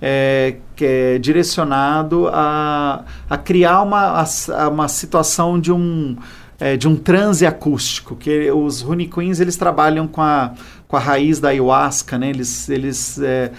[0.00, 6.16] é, que é direcionado a, a criar uma, a, uma situação de um,
[6.58, 10.52] é, de um transe acústico, que os Runiquins eles trabalham com a,
[10.88, 12.30] com a raiz da ayahuasca, né?
[12.30, 13.52] eles, eles é,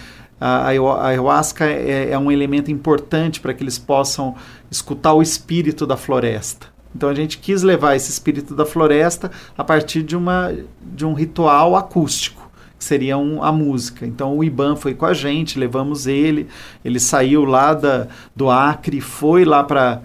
[0.45, 4.36] a, ayahuasca é, é um elemento importante para que eles possam
[4.69, 6.67] escutar o espírito da floresta.
[6.93, 11.13] Então a gente quis levar esse espírito da floresta a partir de, uma, de um
[11.13, 14.06] ritual acústico, que seria um, a música.
[14.06, 16.47] Então o Iban foi com a gente, levamos ele,
[16.84, 20.01] ele saiu lá da, do Acre, foi lá para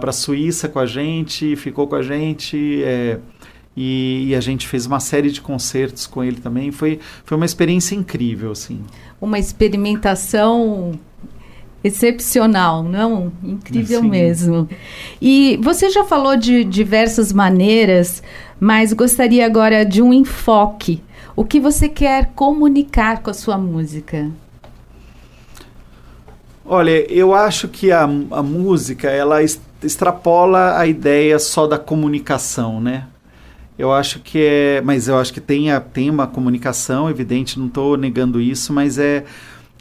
[0.00, 2.80] a Suíça com a gente, ficou com a gente.
[2.84, 3.18] É,
[3.80, 6.72] e, e, a gente fez uma série de concertos com ele também.
[6.72, 8.80] Foi, foi uma experiência incrível, assim.
[9.20, 10.98] Uma experimentação
[11.84, 13.32] excepcional, não?
[13.40, 14.08] Incrível Sim.
[14.08, 14.68] mesmo.
[15.22, 18.20] E você já falou de diversas maneiras,
[18.58, 21.00] mas gostaria agora de um enfoque.
[21.36, 24.28] O que você quer comunicar com a sua música?
[26.66, 33.06] Olha, eu acho que a, a música ela extrapola a ideia só da comunicação, né?
[33.78, 37.68] Eu acho que é, mas eu acho que tem, a, tem uma comunicação, evidente, não
[37.68, 39.24] estou negando isso, mas é,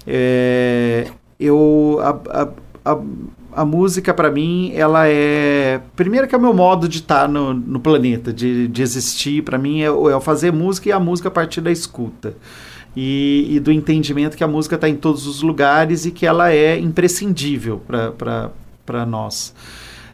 [0.06, 1.08] é
[1.40, 2.52] eu a,
[2.92, 3.00] a,
[3.54, 7.28] a, música para mim ela é primeiro que é o meu modo de estar tá
[7.28, 11.28] no, no planeta de, de existir para mim é, é fazer música e a música
[11.28, 12.36] a partir da escuta.
[12.96, 16.52] E, e do entendimento que a música está em todos os lugares e que ela
[16.52, 19.54] é imprescindível para nós.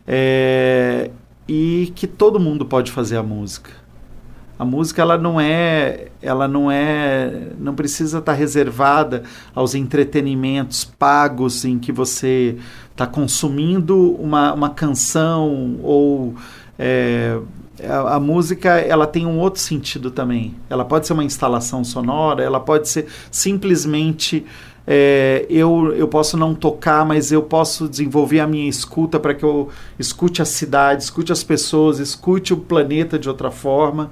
[0.06, 1.10] É,
[1.47, 3.84] e que todo mundo pode fazer a música
[4.58, 11.65] a música ela não é, ela não é, não precisa estar reservada aos entretenimentos pagos
[11.65, 12.58] em que você
[12.91, 16.36] está consumindo uma, uma canção ou
[16.77, 17.39] é,
[17.84, 20.56] a, a, música ela tem um outro sentido também.
[20.69, 24.45] Ela pode ser uma instalação sonora, ela pode ser simplesmente
[24.86, 29.43] é, eu, eu posso não tocar, mas eu posso desenvolver a minha escuta para que
[29.43, 34.12] eu escute a cidade, escute as pessoas, escute o planeta de outra forma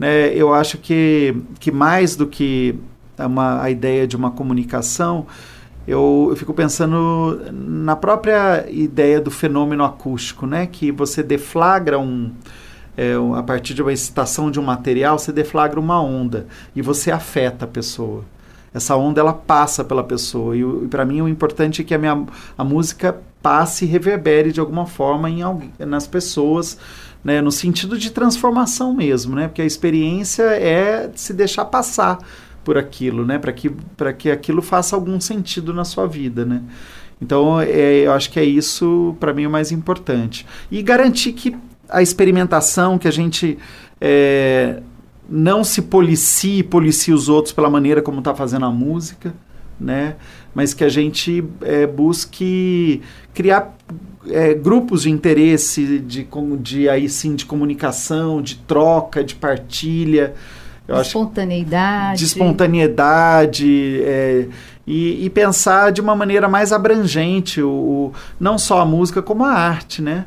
[0.00, 2.74] né, eu acho que, que mais do que
[3.18, 5.26] uma, a ideia de uma comunicação,
[5.86, 12.32] eu, eu, fico pensando na própria ideia do fenômeno acústico, né, que você deflagra um,
[12.96, 17.10] é, a partir de uma excitação de um material, você deflagra uma onda e você
[17.10, 18.24] afeta a pessoa.
[18.72, 21.98] Essa onda ela passa pela pessoa e, e para mim o importante é que a
[21.98, 22.24] minha
[22.56, 25.40] a música passe e reverbere de alguma forma em,
[25.80, 26.78] nas pessoas
[27.22, 32.18] né, no sentido de transformação mesmo, né, porque a experiência é se deixar passar
[32.64, 33.70] por aquilo, né, para que,
[34.18, 36.62] que aquilo faça algum sentido na sua vida, né.
[37.20, 40.46] Então, é, eu acho que é isso, para mim, o mais importante.
[40.70, 41.54] E garantir que
[41.86, 43.58] a experimentação, que a gente
[44.00, 44.80] é,
[45.30, 49.32] não se policie, policie os outros pela maneira como está fazendo a música,
[49.78, 50.16] né?
[50.52, 53.00] Mas que a gente é, busque
[53.32, 53.76] criar
[54.28, 56.26] é, grupos de interesse, de,
[56.60, 60.34] de aí sim de comunicação, de troca, de partilha.
[60.88, 62.18] Eu de espontaneidade.
[62.18, 64.02] De espontaneidade.
[64.02, 64.48] É,
[64.84, 69.44] e, e, pensar de uma maneira mais abrangente, o, o, não só a música, como
[69.44, 70.26] a arte, né?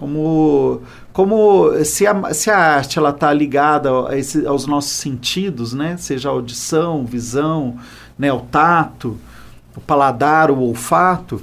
[0.00, 0.80] Como,
[1.12, 5.98] como se, a, se a arte ela está ligada a esse, aos nossos sentidos, né?
[5.98, 7.76] Seja a audição, visão,
[8.18, 8.32] né?
[8.32, 9.18] o tato,
[9.76, 11.42] o paladar, o olfato,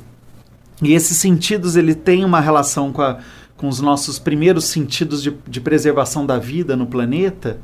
[0.82, 3.20] e esses sentidos ele tem uma relação com, a,
[3.56, 7.60] com os nossos primeiros sentidos de, de preservação da vida no planeta.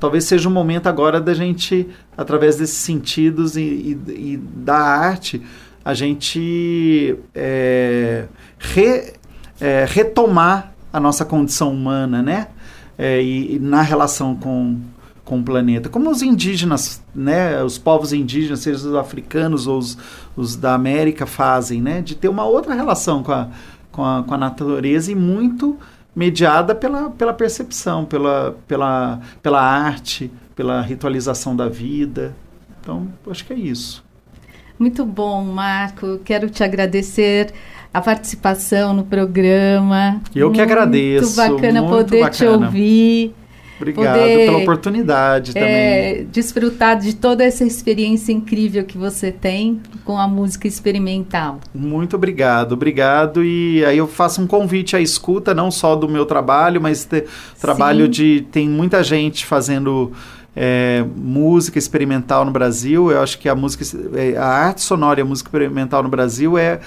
[0.00, 5.42] Talvez seja o momento agora da gente, através desses sentidos e, e, e da arte,
[5.84, 8.26] a gente é,
[8.58, 9.12] re,
[9.60, 12.48] é, retomar a nossa condição humana, né?
[12.96, 14.80] É, e, e, na relação com,
[15.24, 15.88] com o planeta.
[15.88, 19.96] Como os indígenas, né, os povos indígenas, seja os africanos ou os,
[20.36, 23.48] os da América fazem, né, de ter uma outra relação com a,
[23.92, 25.78] com a, com a natureza e muito
[26.14, 32.34] mediada pela, pela percepção, pela, pela, pela arte, pela ritualização da vida.
[32.80, 34.04] Então, acho que é isso.
[34.78, 36.18] Muito bom, Marco.
[36.24, 37.52] Quero te agradecer
[37.92, 40.20] a participação no programa.
[40.34, 41.40] Eu que agradeço.
[41.40, 42.32] Muito bacana muito poder bacana.
[42.32, 43.34] te ouvir.
[43.80, 45.68] Obrigado poder, pela oportunidade também.
[45.68, 51.60] É, desfrutar de toda essa experiência incrível que você tem com a música experimental.
[51.72, 53.44] Muito obrigado, obrigado.
[53.44, 57.24] E aí eu faço um convite à escuta, não só do meu trabalho, mas te,
[57.60, 58.10] trabalho Sim.
[58.10, 58.46] de.
[58.50, 60.12] Tem muita gente fazendo.
[60.60, 63.12] É, música experimental no Brasil.
[63.12, 63.84] Eu acho que a música,
[64.16, 66.80] é, a arte sonora e a música experimental no Brasil é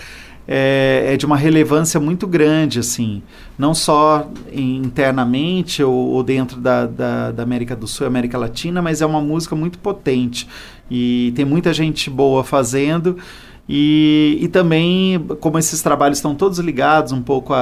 [0.48, 3.22] é, é, de uma relevância muito grande, assim,
[3.58, 9.02] não só internamente ou, ou dentro da, da, da, América do Sul América Latina, mas
[9.02, 10.48] é uma música muito potente
[10.90, 13.18] e tem muita gente boa fazendo
[13.70, 17.54] e, e também, como esses trabalhos estão todos ligados um pouco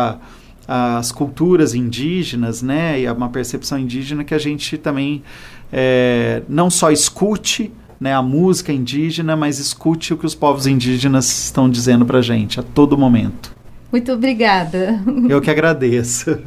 [0.67, 5.23] as culturas indígenas, né, e a uma percepção indígena que a gente também
[5.71, 11.45] é, não só escute né, a música indígena, mas escute o que os povos indígenas
[11.45, 13.53] estão dizendo para gente a todo momento.
[13.91, 15.01] Muito obrigada.
[15.27, 16.37] Eu que agradeço.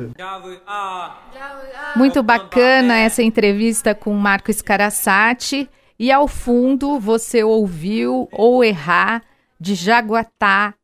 [1.97, 5.69] Muito bacana essa entrevista com Marco Scarassati.
[5.99, 9.23] E ao fundo você ouviu ou errar
[9.61, 10.75] de Jaguatá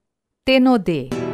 [0.45, 1.28] Tenodê.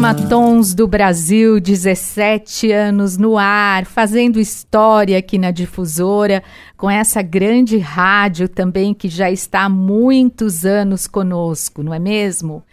[0.00, 6.42] Programa Tons do Brasil, 17 anos no ar, fazendo história aqui na Difusora,
[6.74, 12.64] com essa grande rádio também que já está há muitos anos conosco, não é mesmo?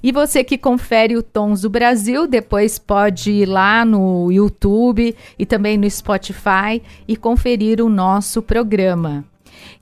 [0.00, 5.44] E você que confere o Tons do Brasil, depois pode ir lá no YouTube e
[5.44, 9.24] também no Spotify e conferir o nosso programa.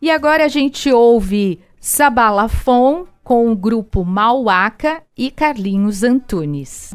[0.00, 6.94] E agora a gente ouve Sabalafon com o grupo Mauaca e Carlinhos Antunes.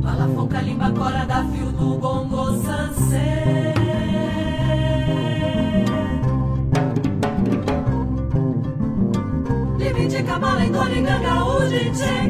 [0.00, 1.59] Fala, foca, limba, cora da fila.
[11.92, 12.29] It's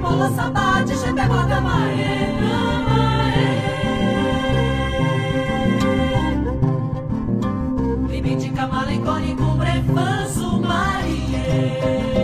[0.00, 1.60] bola sabá de gente guarda
[8.08, 12.23] Limite camalencone com brefanço marinheiro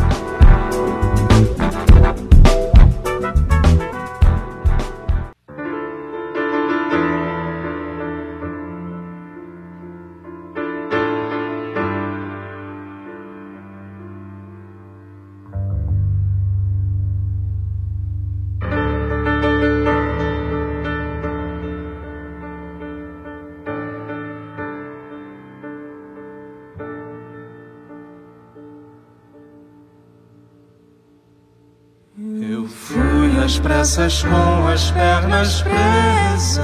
[33.91, 36.61] Pressas com as pernas presas.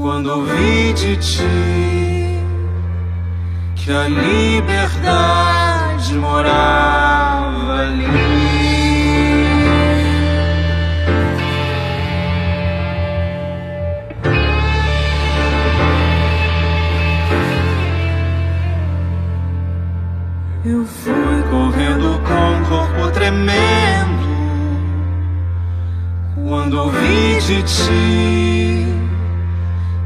[0.00, 2.38] Quando ouvi de ti
[3.74, 8.06] que a liberdade morava ali.
[20.64, 24.09] Eu fui correndo com o corpo tremendo
[26.50, 28.84] quando ouvi de ti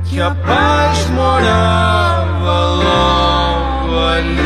[0.04, 4.44] que a paz morava logo ali.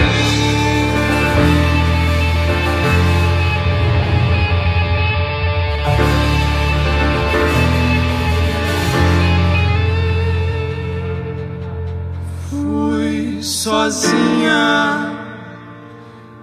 [12.48, 15.16] Fui sozinha,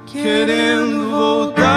[0.05, 1.74] querendo voltar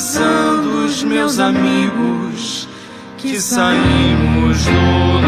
[0.00, 2.66] avisando os meus amigos
[3.18, 5.26] que saímos do lugar.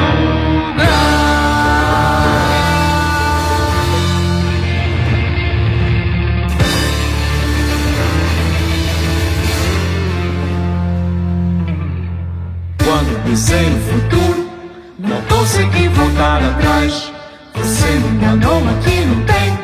[12.82, 14.50] Quando pensei no futuro,
[14.98, 17.12] não consegui voltar atrás.
[17.56, 19.58] Você me enganou aqui não tem.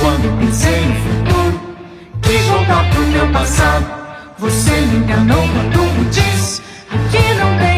[0.00, 1.23] Quando pensei no futuro
[2.64, 3.86] voltar pro meu passado.
[4.38, 6.62] Você me enganou quando me disse
[7.10, 7.73] que não tem,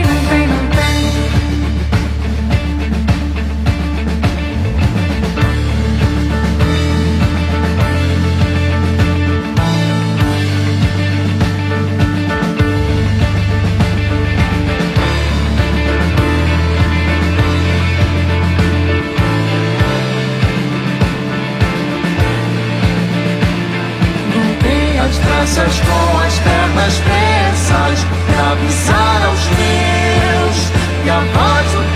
[25.57, 30.71] pressas com as pernas presas para avisar aos meus
[31.03, 31.96] que a voz do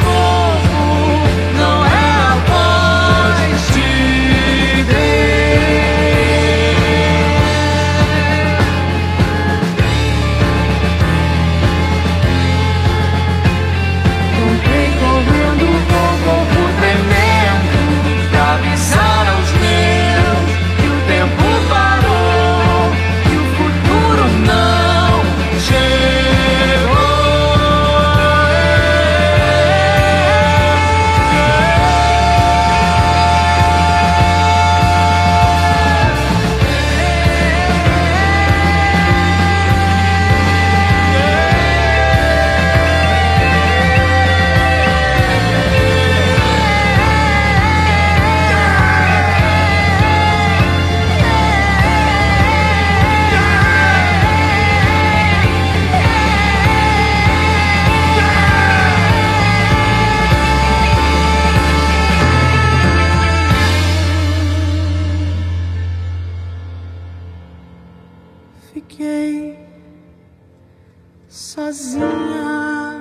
[71.60, 72.96] sozinha.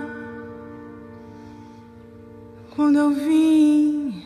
[2.76, 4.22] Quando eu vim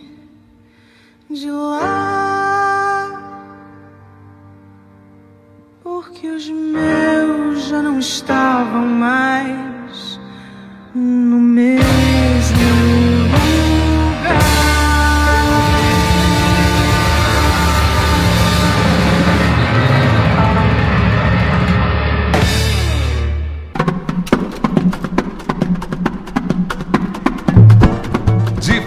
[1.29, 3.11] de lá,
[5.83, 10.19] porque os meus já não estavam mais
[10.95, 11.52] no mesmo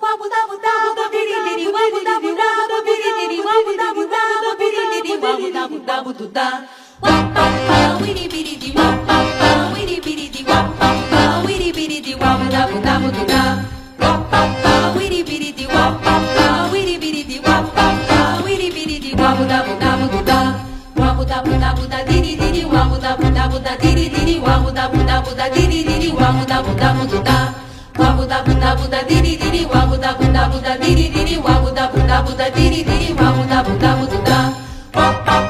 [0.00, 3.04] Wamu da bu da bu da diri diri wamu da bu da bu da diri
[3.26, 3.78] diri wamu
[5.52, 6.50] da bu da bu da
[27.98, 30.58] wabu da bu da bu da di di di di wabu da bu da bu
[30.60, 33.12] da di di di di wabu da bu da bu da di di di di
[33.20, 34.38] wabu da bu da bu da
[34.92, 35.49] pop pop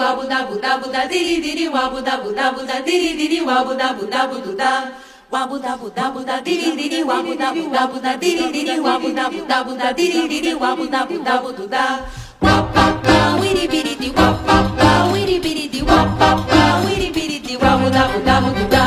[0.00, 3.28] wabu da bu da bu da diri diri wabu da bu da bu da diri
[3.32, 4.72] di wabu da bu da bu da
[5.32, 8.30] wabu da bu da bu da diri di wabu da bu da bu da di
[8.54, 10.06] di wabu da bu da bu da di
[10.44, 11.84] di wabu da bu da bu da
[12.44, 16.08] wap wap wa wiri biri di di wap wap wa wiri biri di di wap
[16.20, 18.79] wap wa wiri biri di di di di wabu da bu da bu da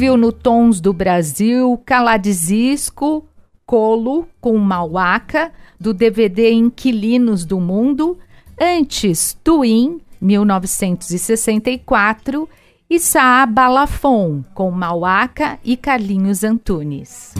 [0.00, 3.22] ouviu no Tons do Brasil Caladisisco,
[3.66, 8.16] Colo com Mauaca, do DVD Inquilinos do Mundo,
[8.58, 12.48] antes Twin, 1964,
[12.88, 17.34] e Saa Balafon, com Mauaca e Carlinhos Antunes.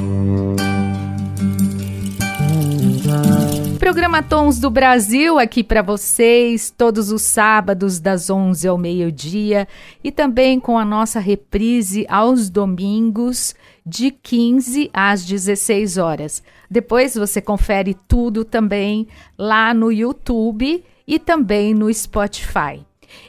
[3.91, 9.67] Programa Tons do Brasil aqui para vocês, todos os sábados das 11 ao meio-dia
[10.03, 13.53] e também com a nossa reprise aos domingos
[13.85, 16.41] de 15 às 16 horas.
[16.71, 22.87] Depois você confere tudo também lá no YouTube e também no Spotify.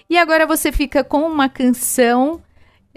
[0.07, 2.39] E agora você fica com uma canção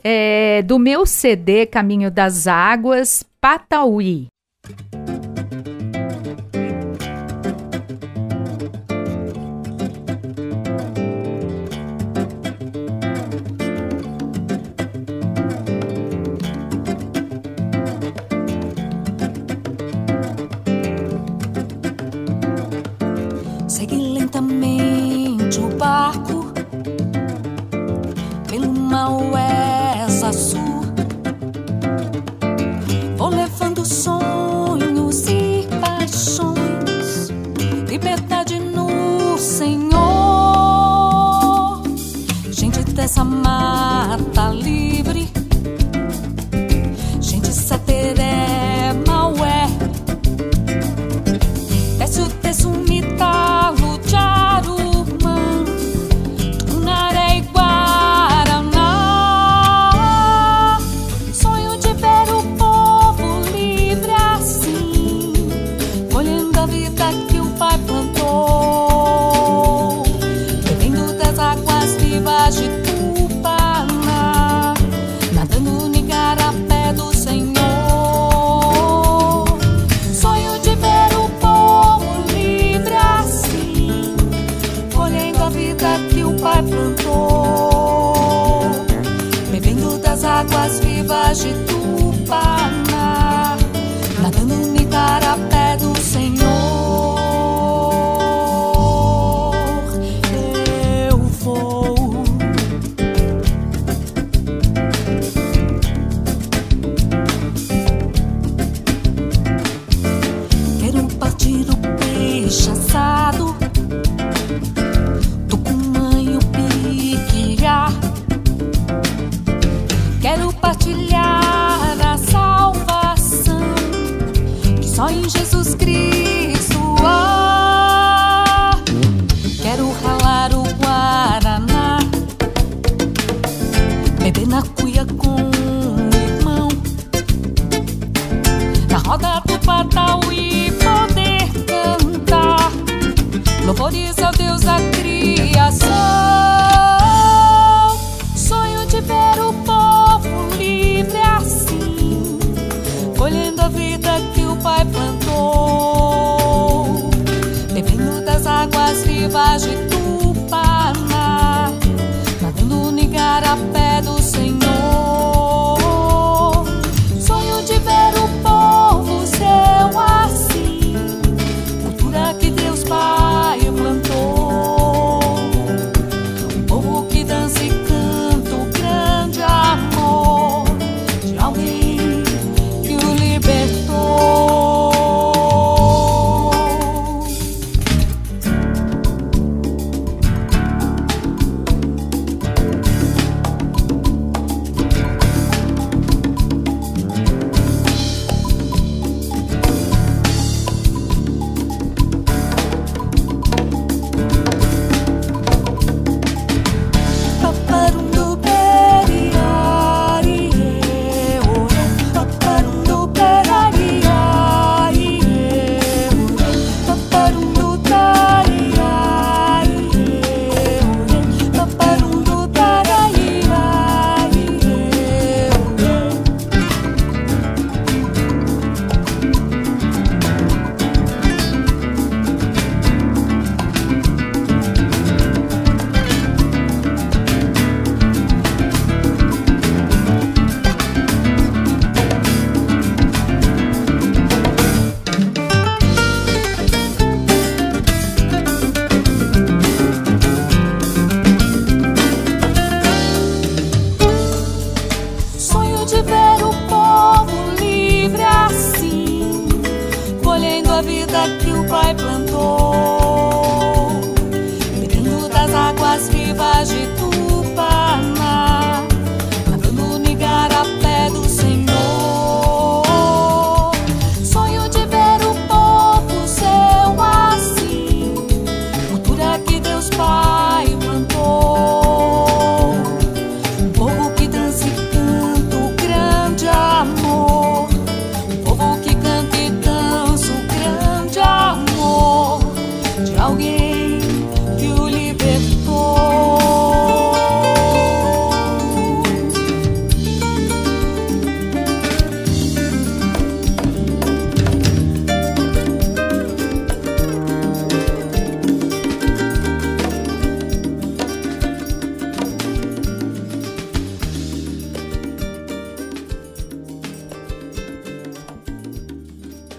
[0.02, 4.33] é, do meu CD Caminho das Águas, Patauí.
[25.74, 26.52] Barco
[28.48, 29.53] pelo Maués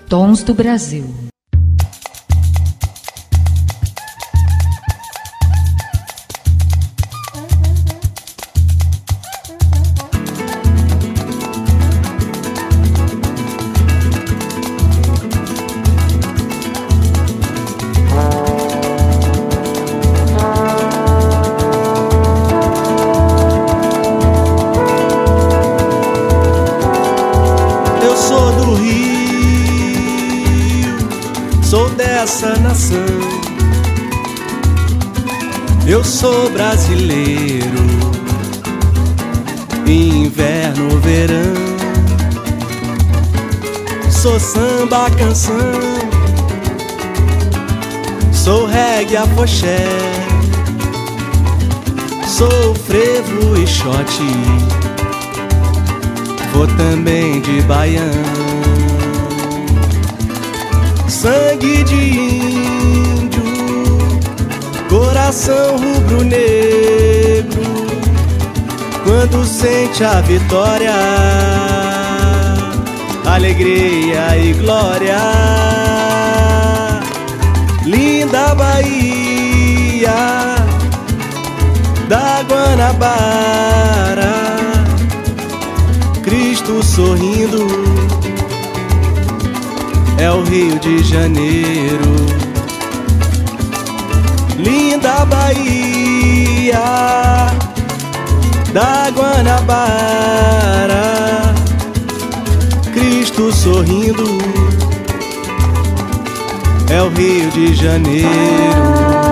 [0.08, 1.25] Tons do Brasil.
[49.36, 49.78] foché
[52.26, 54.24] Sou frevo e xote
[56.54, 58.12] Vou também de baiano
[61.08, 63.44] Sangue de índio
[64.90, 67.66] Coração rubro-negro.
[69.04, 70.94] Quando sente a vitória
[73.26, 75.18] Alegria e glória.
[77.86, 79.25] Linda Bahia
[80.06, 80.56] ilha
[82.08, 84.36] da Guanabara.
[86.24, 87.68] Cristo sorrindo
[90.20, 92.16] é o Rio de Janeiro.
[94.58, 96.80] Linda Bahia
[98.74, 99.56] da Guanabara.
[102.94, 104.38] Cristo sorrindo
[106.90, 109.25] é o Rio de Janeiro.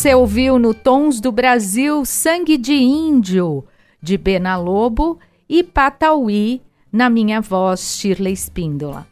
[0.00, 3.62] Você ouviu no Tons do Brasil Sangue de Índio,
[4.00, 9.06] de Bena Lobo e Patauí, na minha voz, Shirley Espíndola.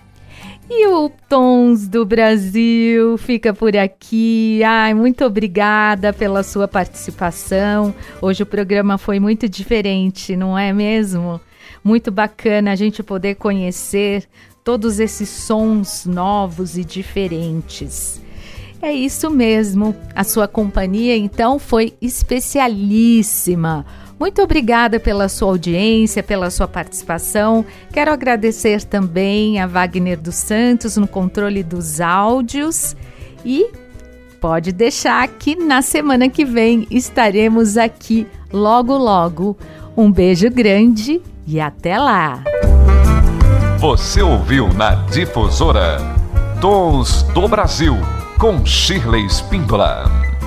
[0.67, 4.63] E o Tons do Brasil fica por aqui.
[4.65, 7.95] Ai, muito obrigada pela sua participação.
[8.23, 11.39] Hoje o programa foi muito diferente, não é mesmo?
[11.85, 14.27] Muito bacana a gente poder conhecer
[14.65, 18.27] todos esses sons novos e diferentes.
[18.81, 19.95] É isso mesmo.
[20.15, 23.85] A sua companhia então foi especialíssima.
[24.19, 27.65] Muito obrigada pela sua audiência, pela sua participação.
[27.93, 32.97] Quero agradecer também a Wagner dos Santos no controle dos áudios
[33.45, 33.71] e
[34.41, 39.57] pode deixar que na semana que vem estaremos aqui logo logo.
[39.97, 42.43] Um beijo grande e até lá.
[43.79, 45.99] Você ouviu na Difusora
[46.61, 47.97] Tons do Brasil
[48.39, 50.38] com Shirley Spíndola.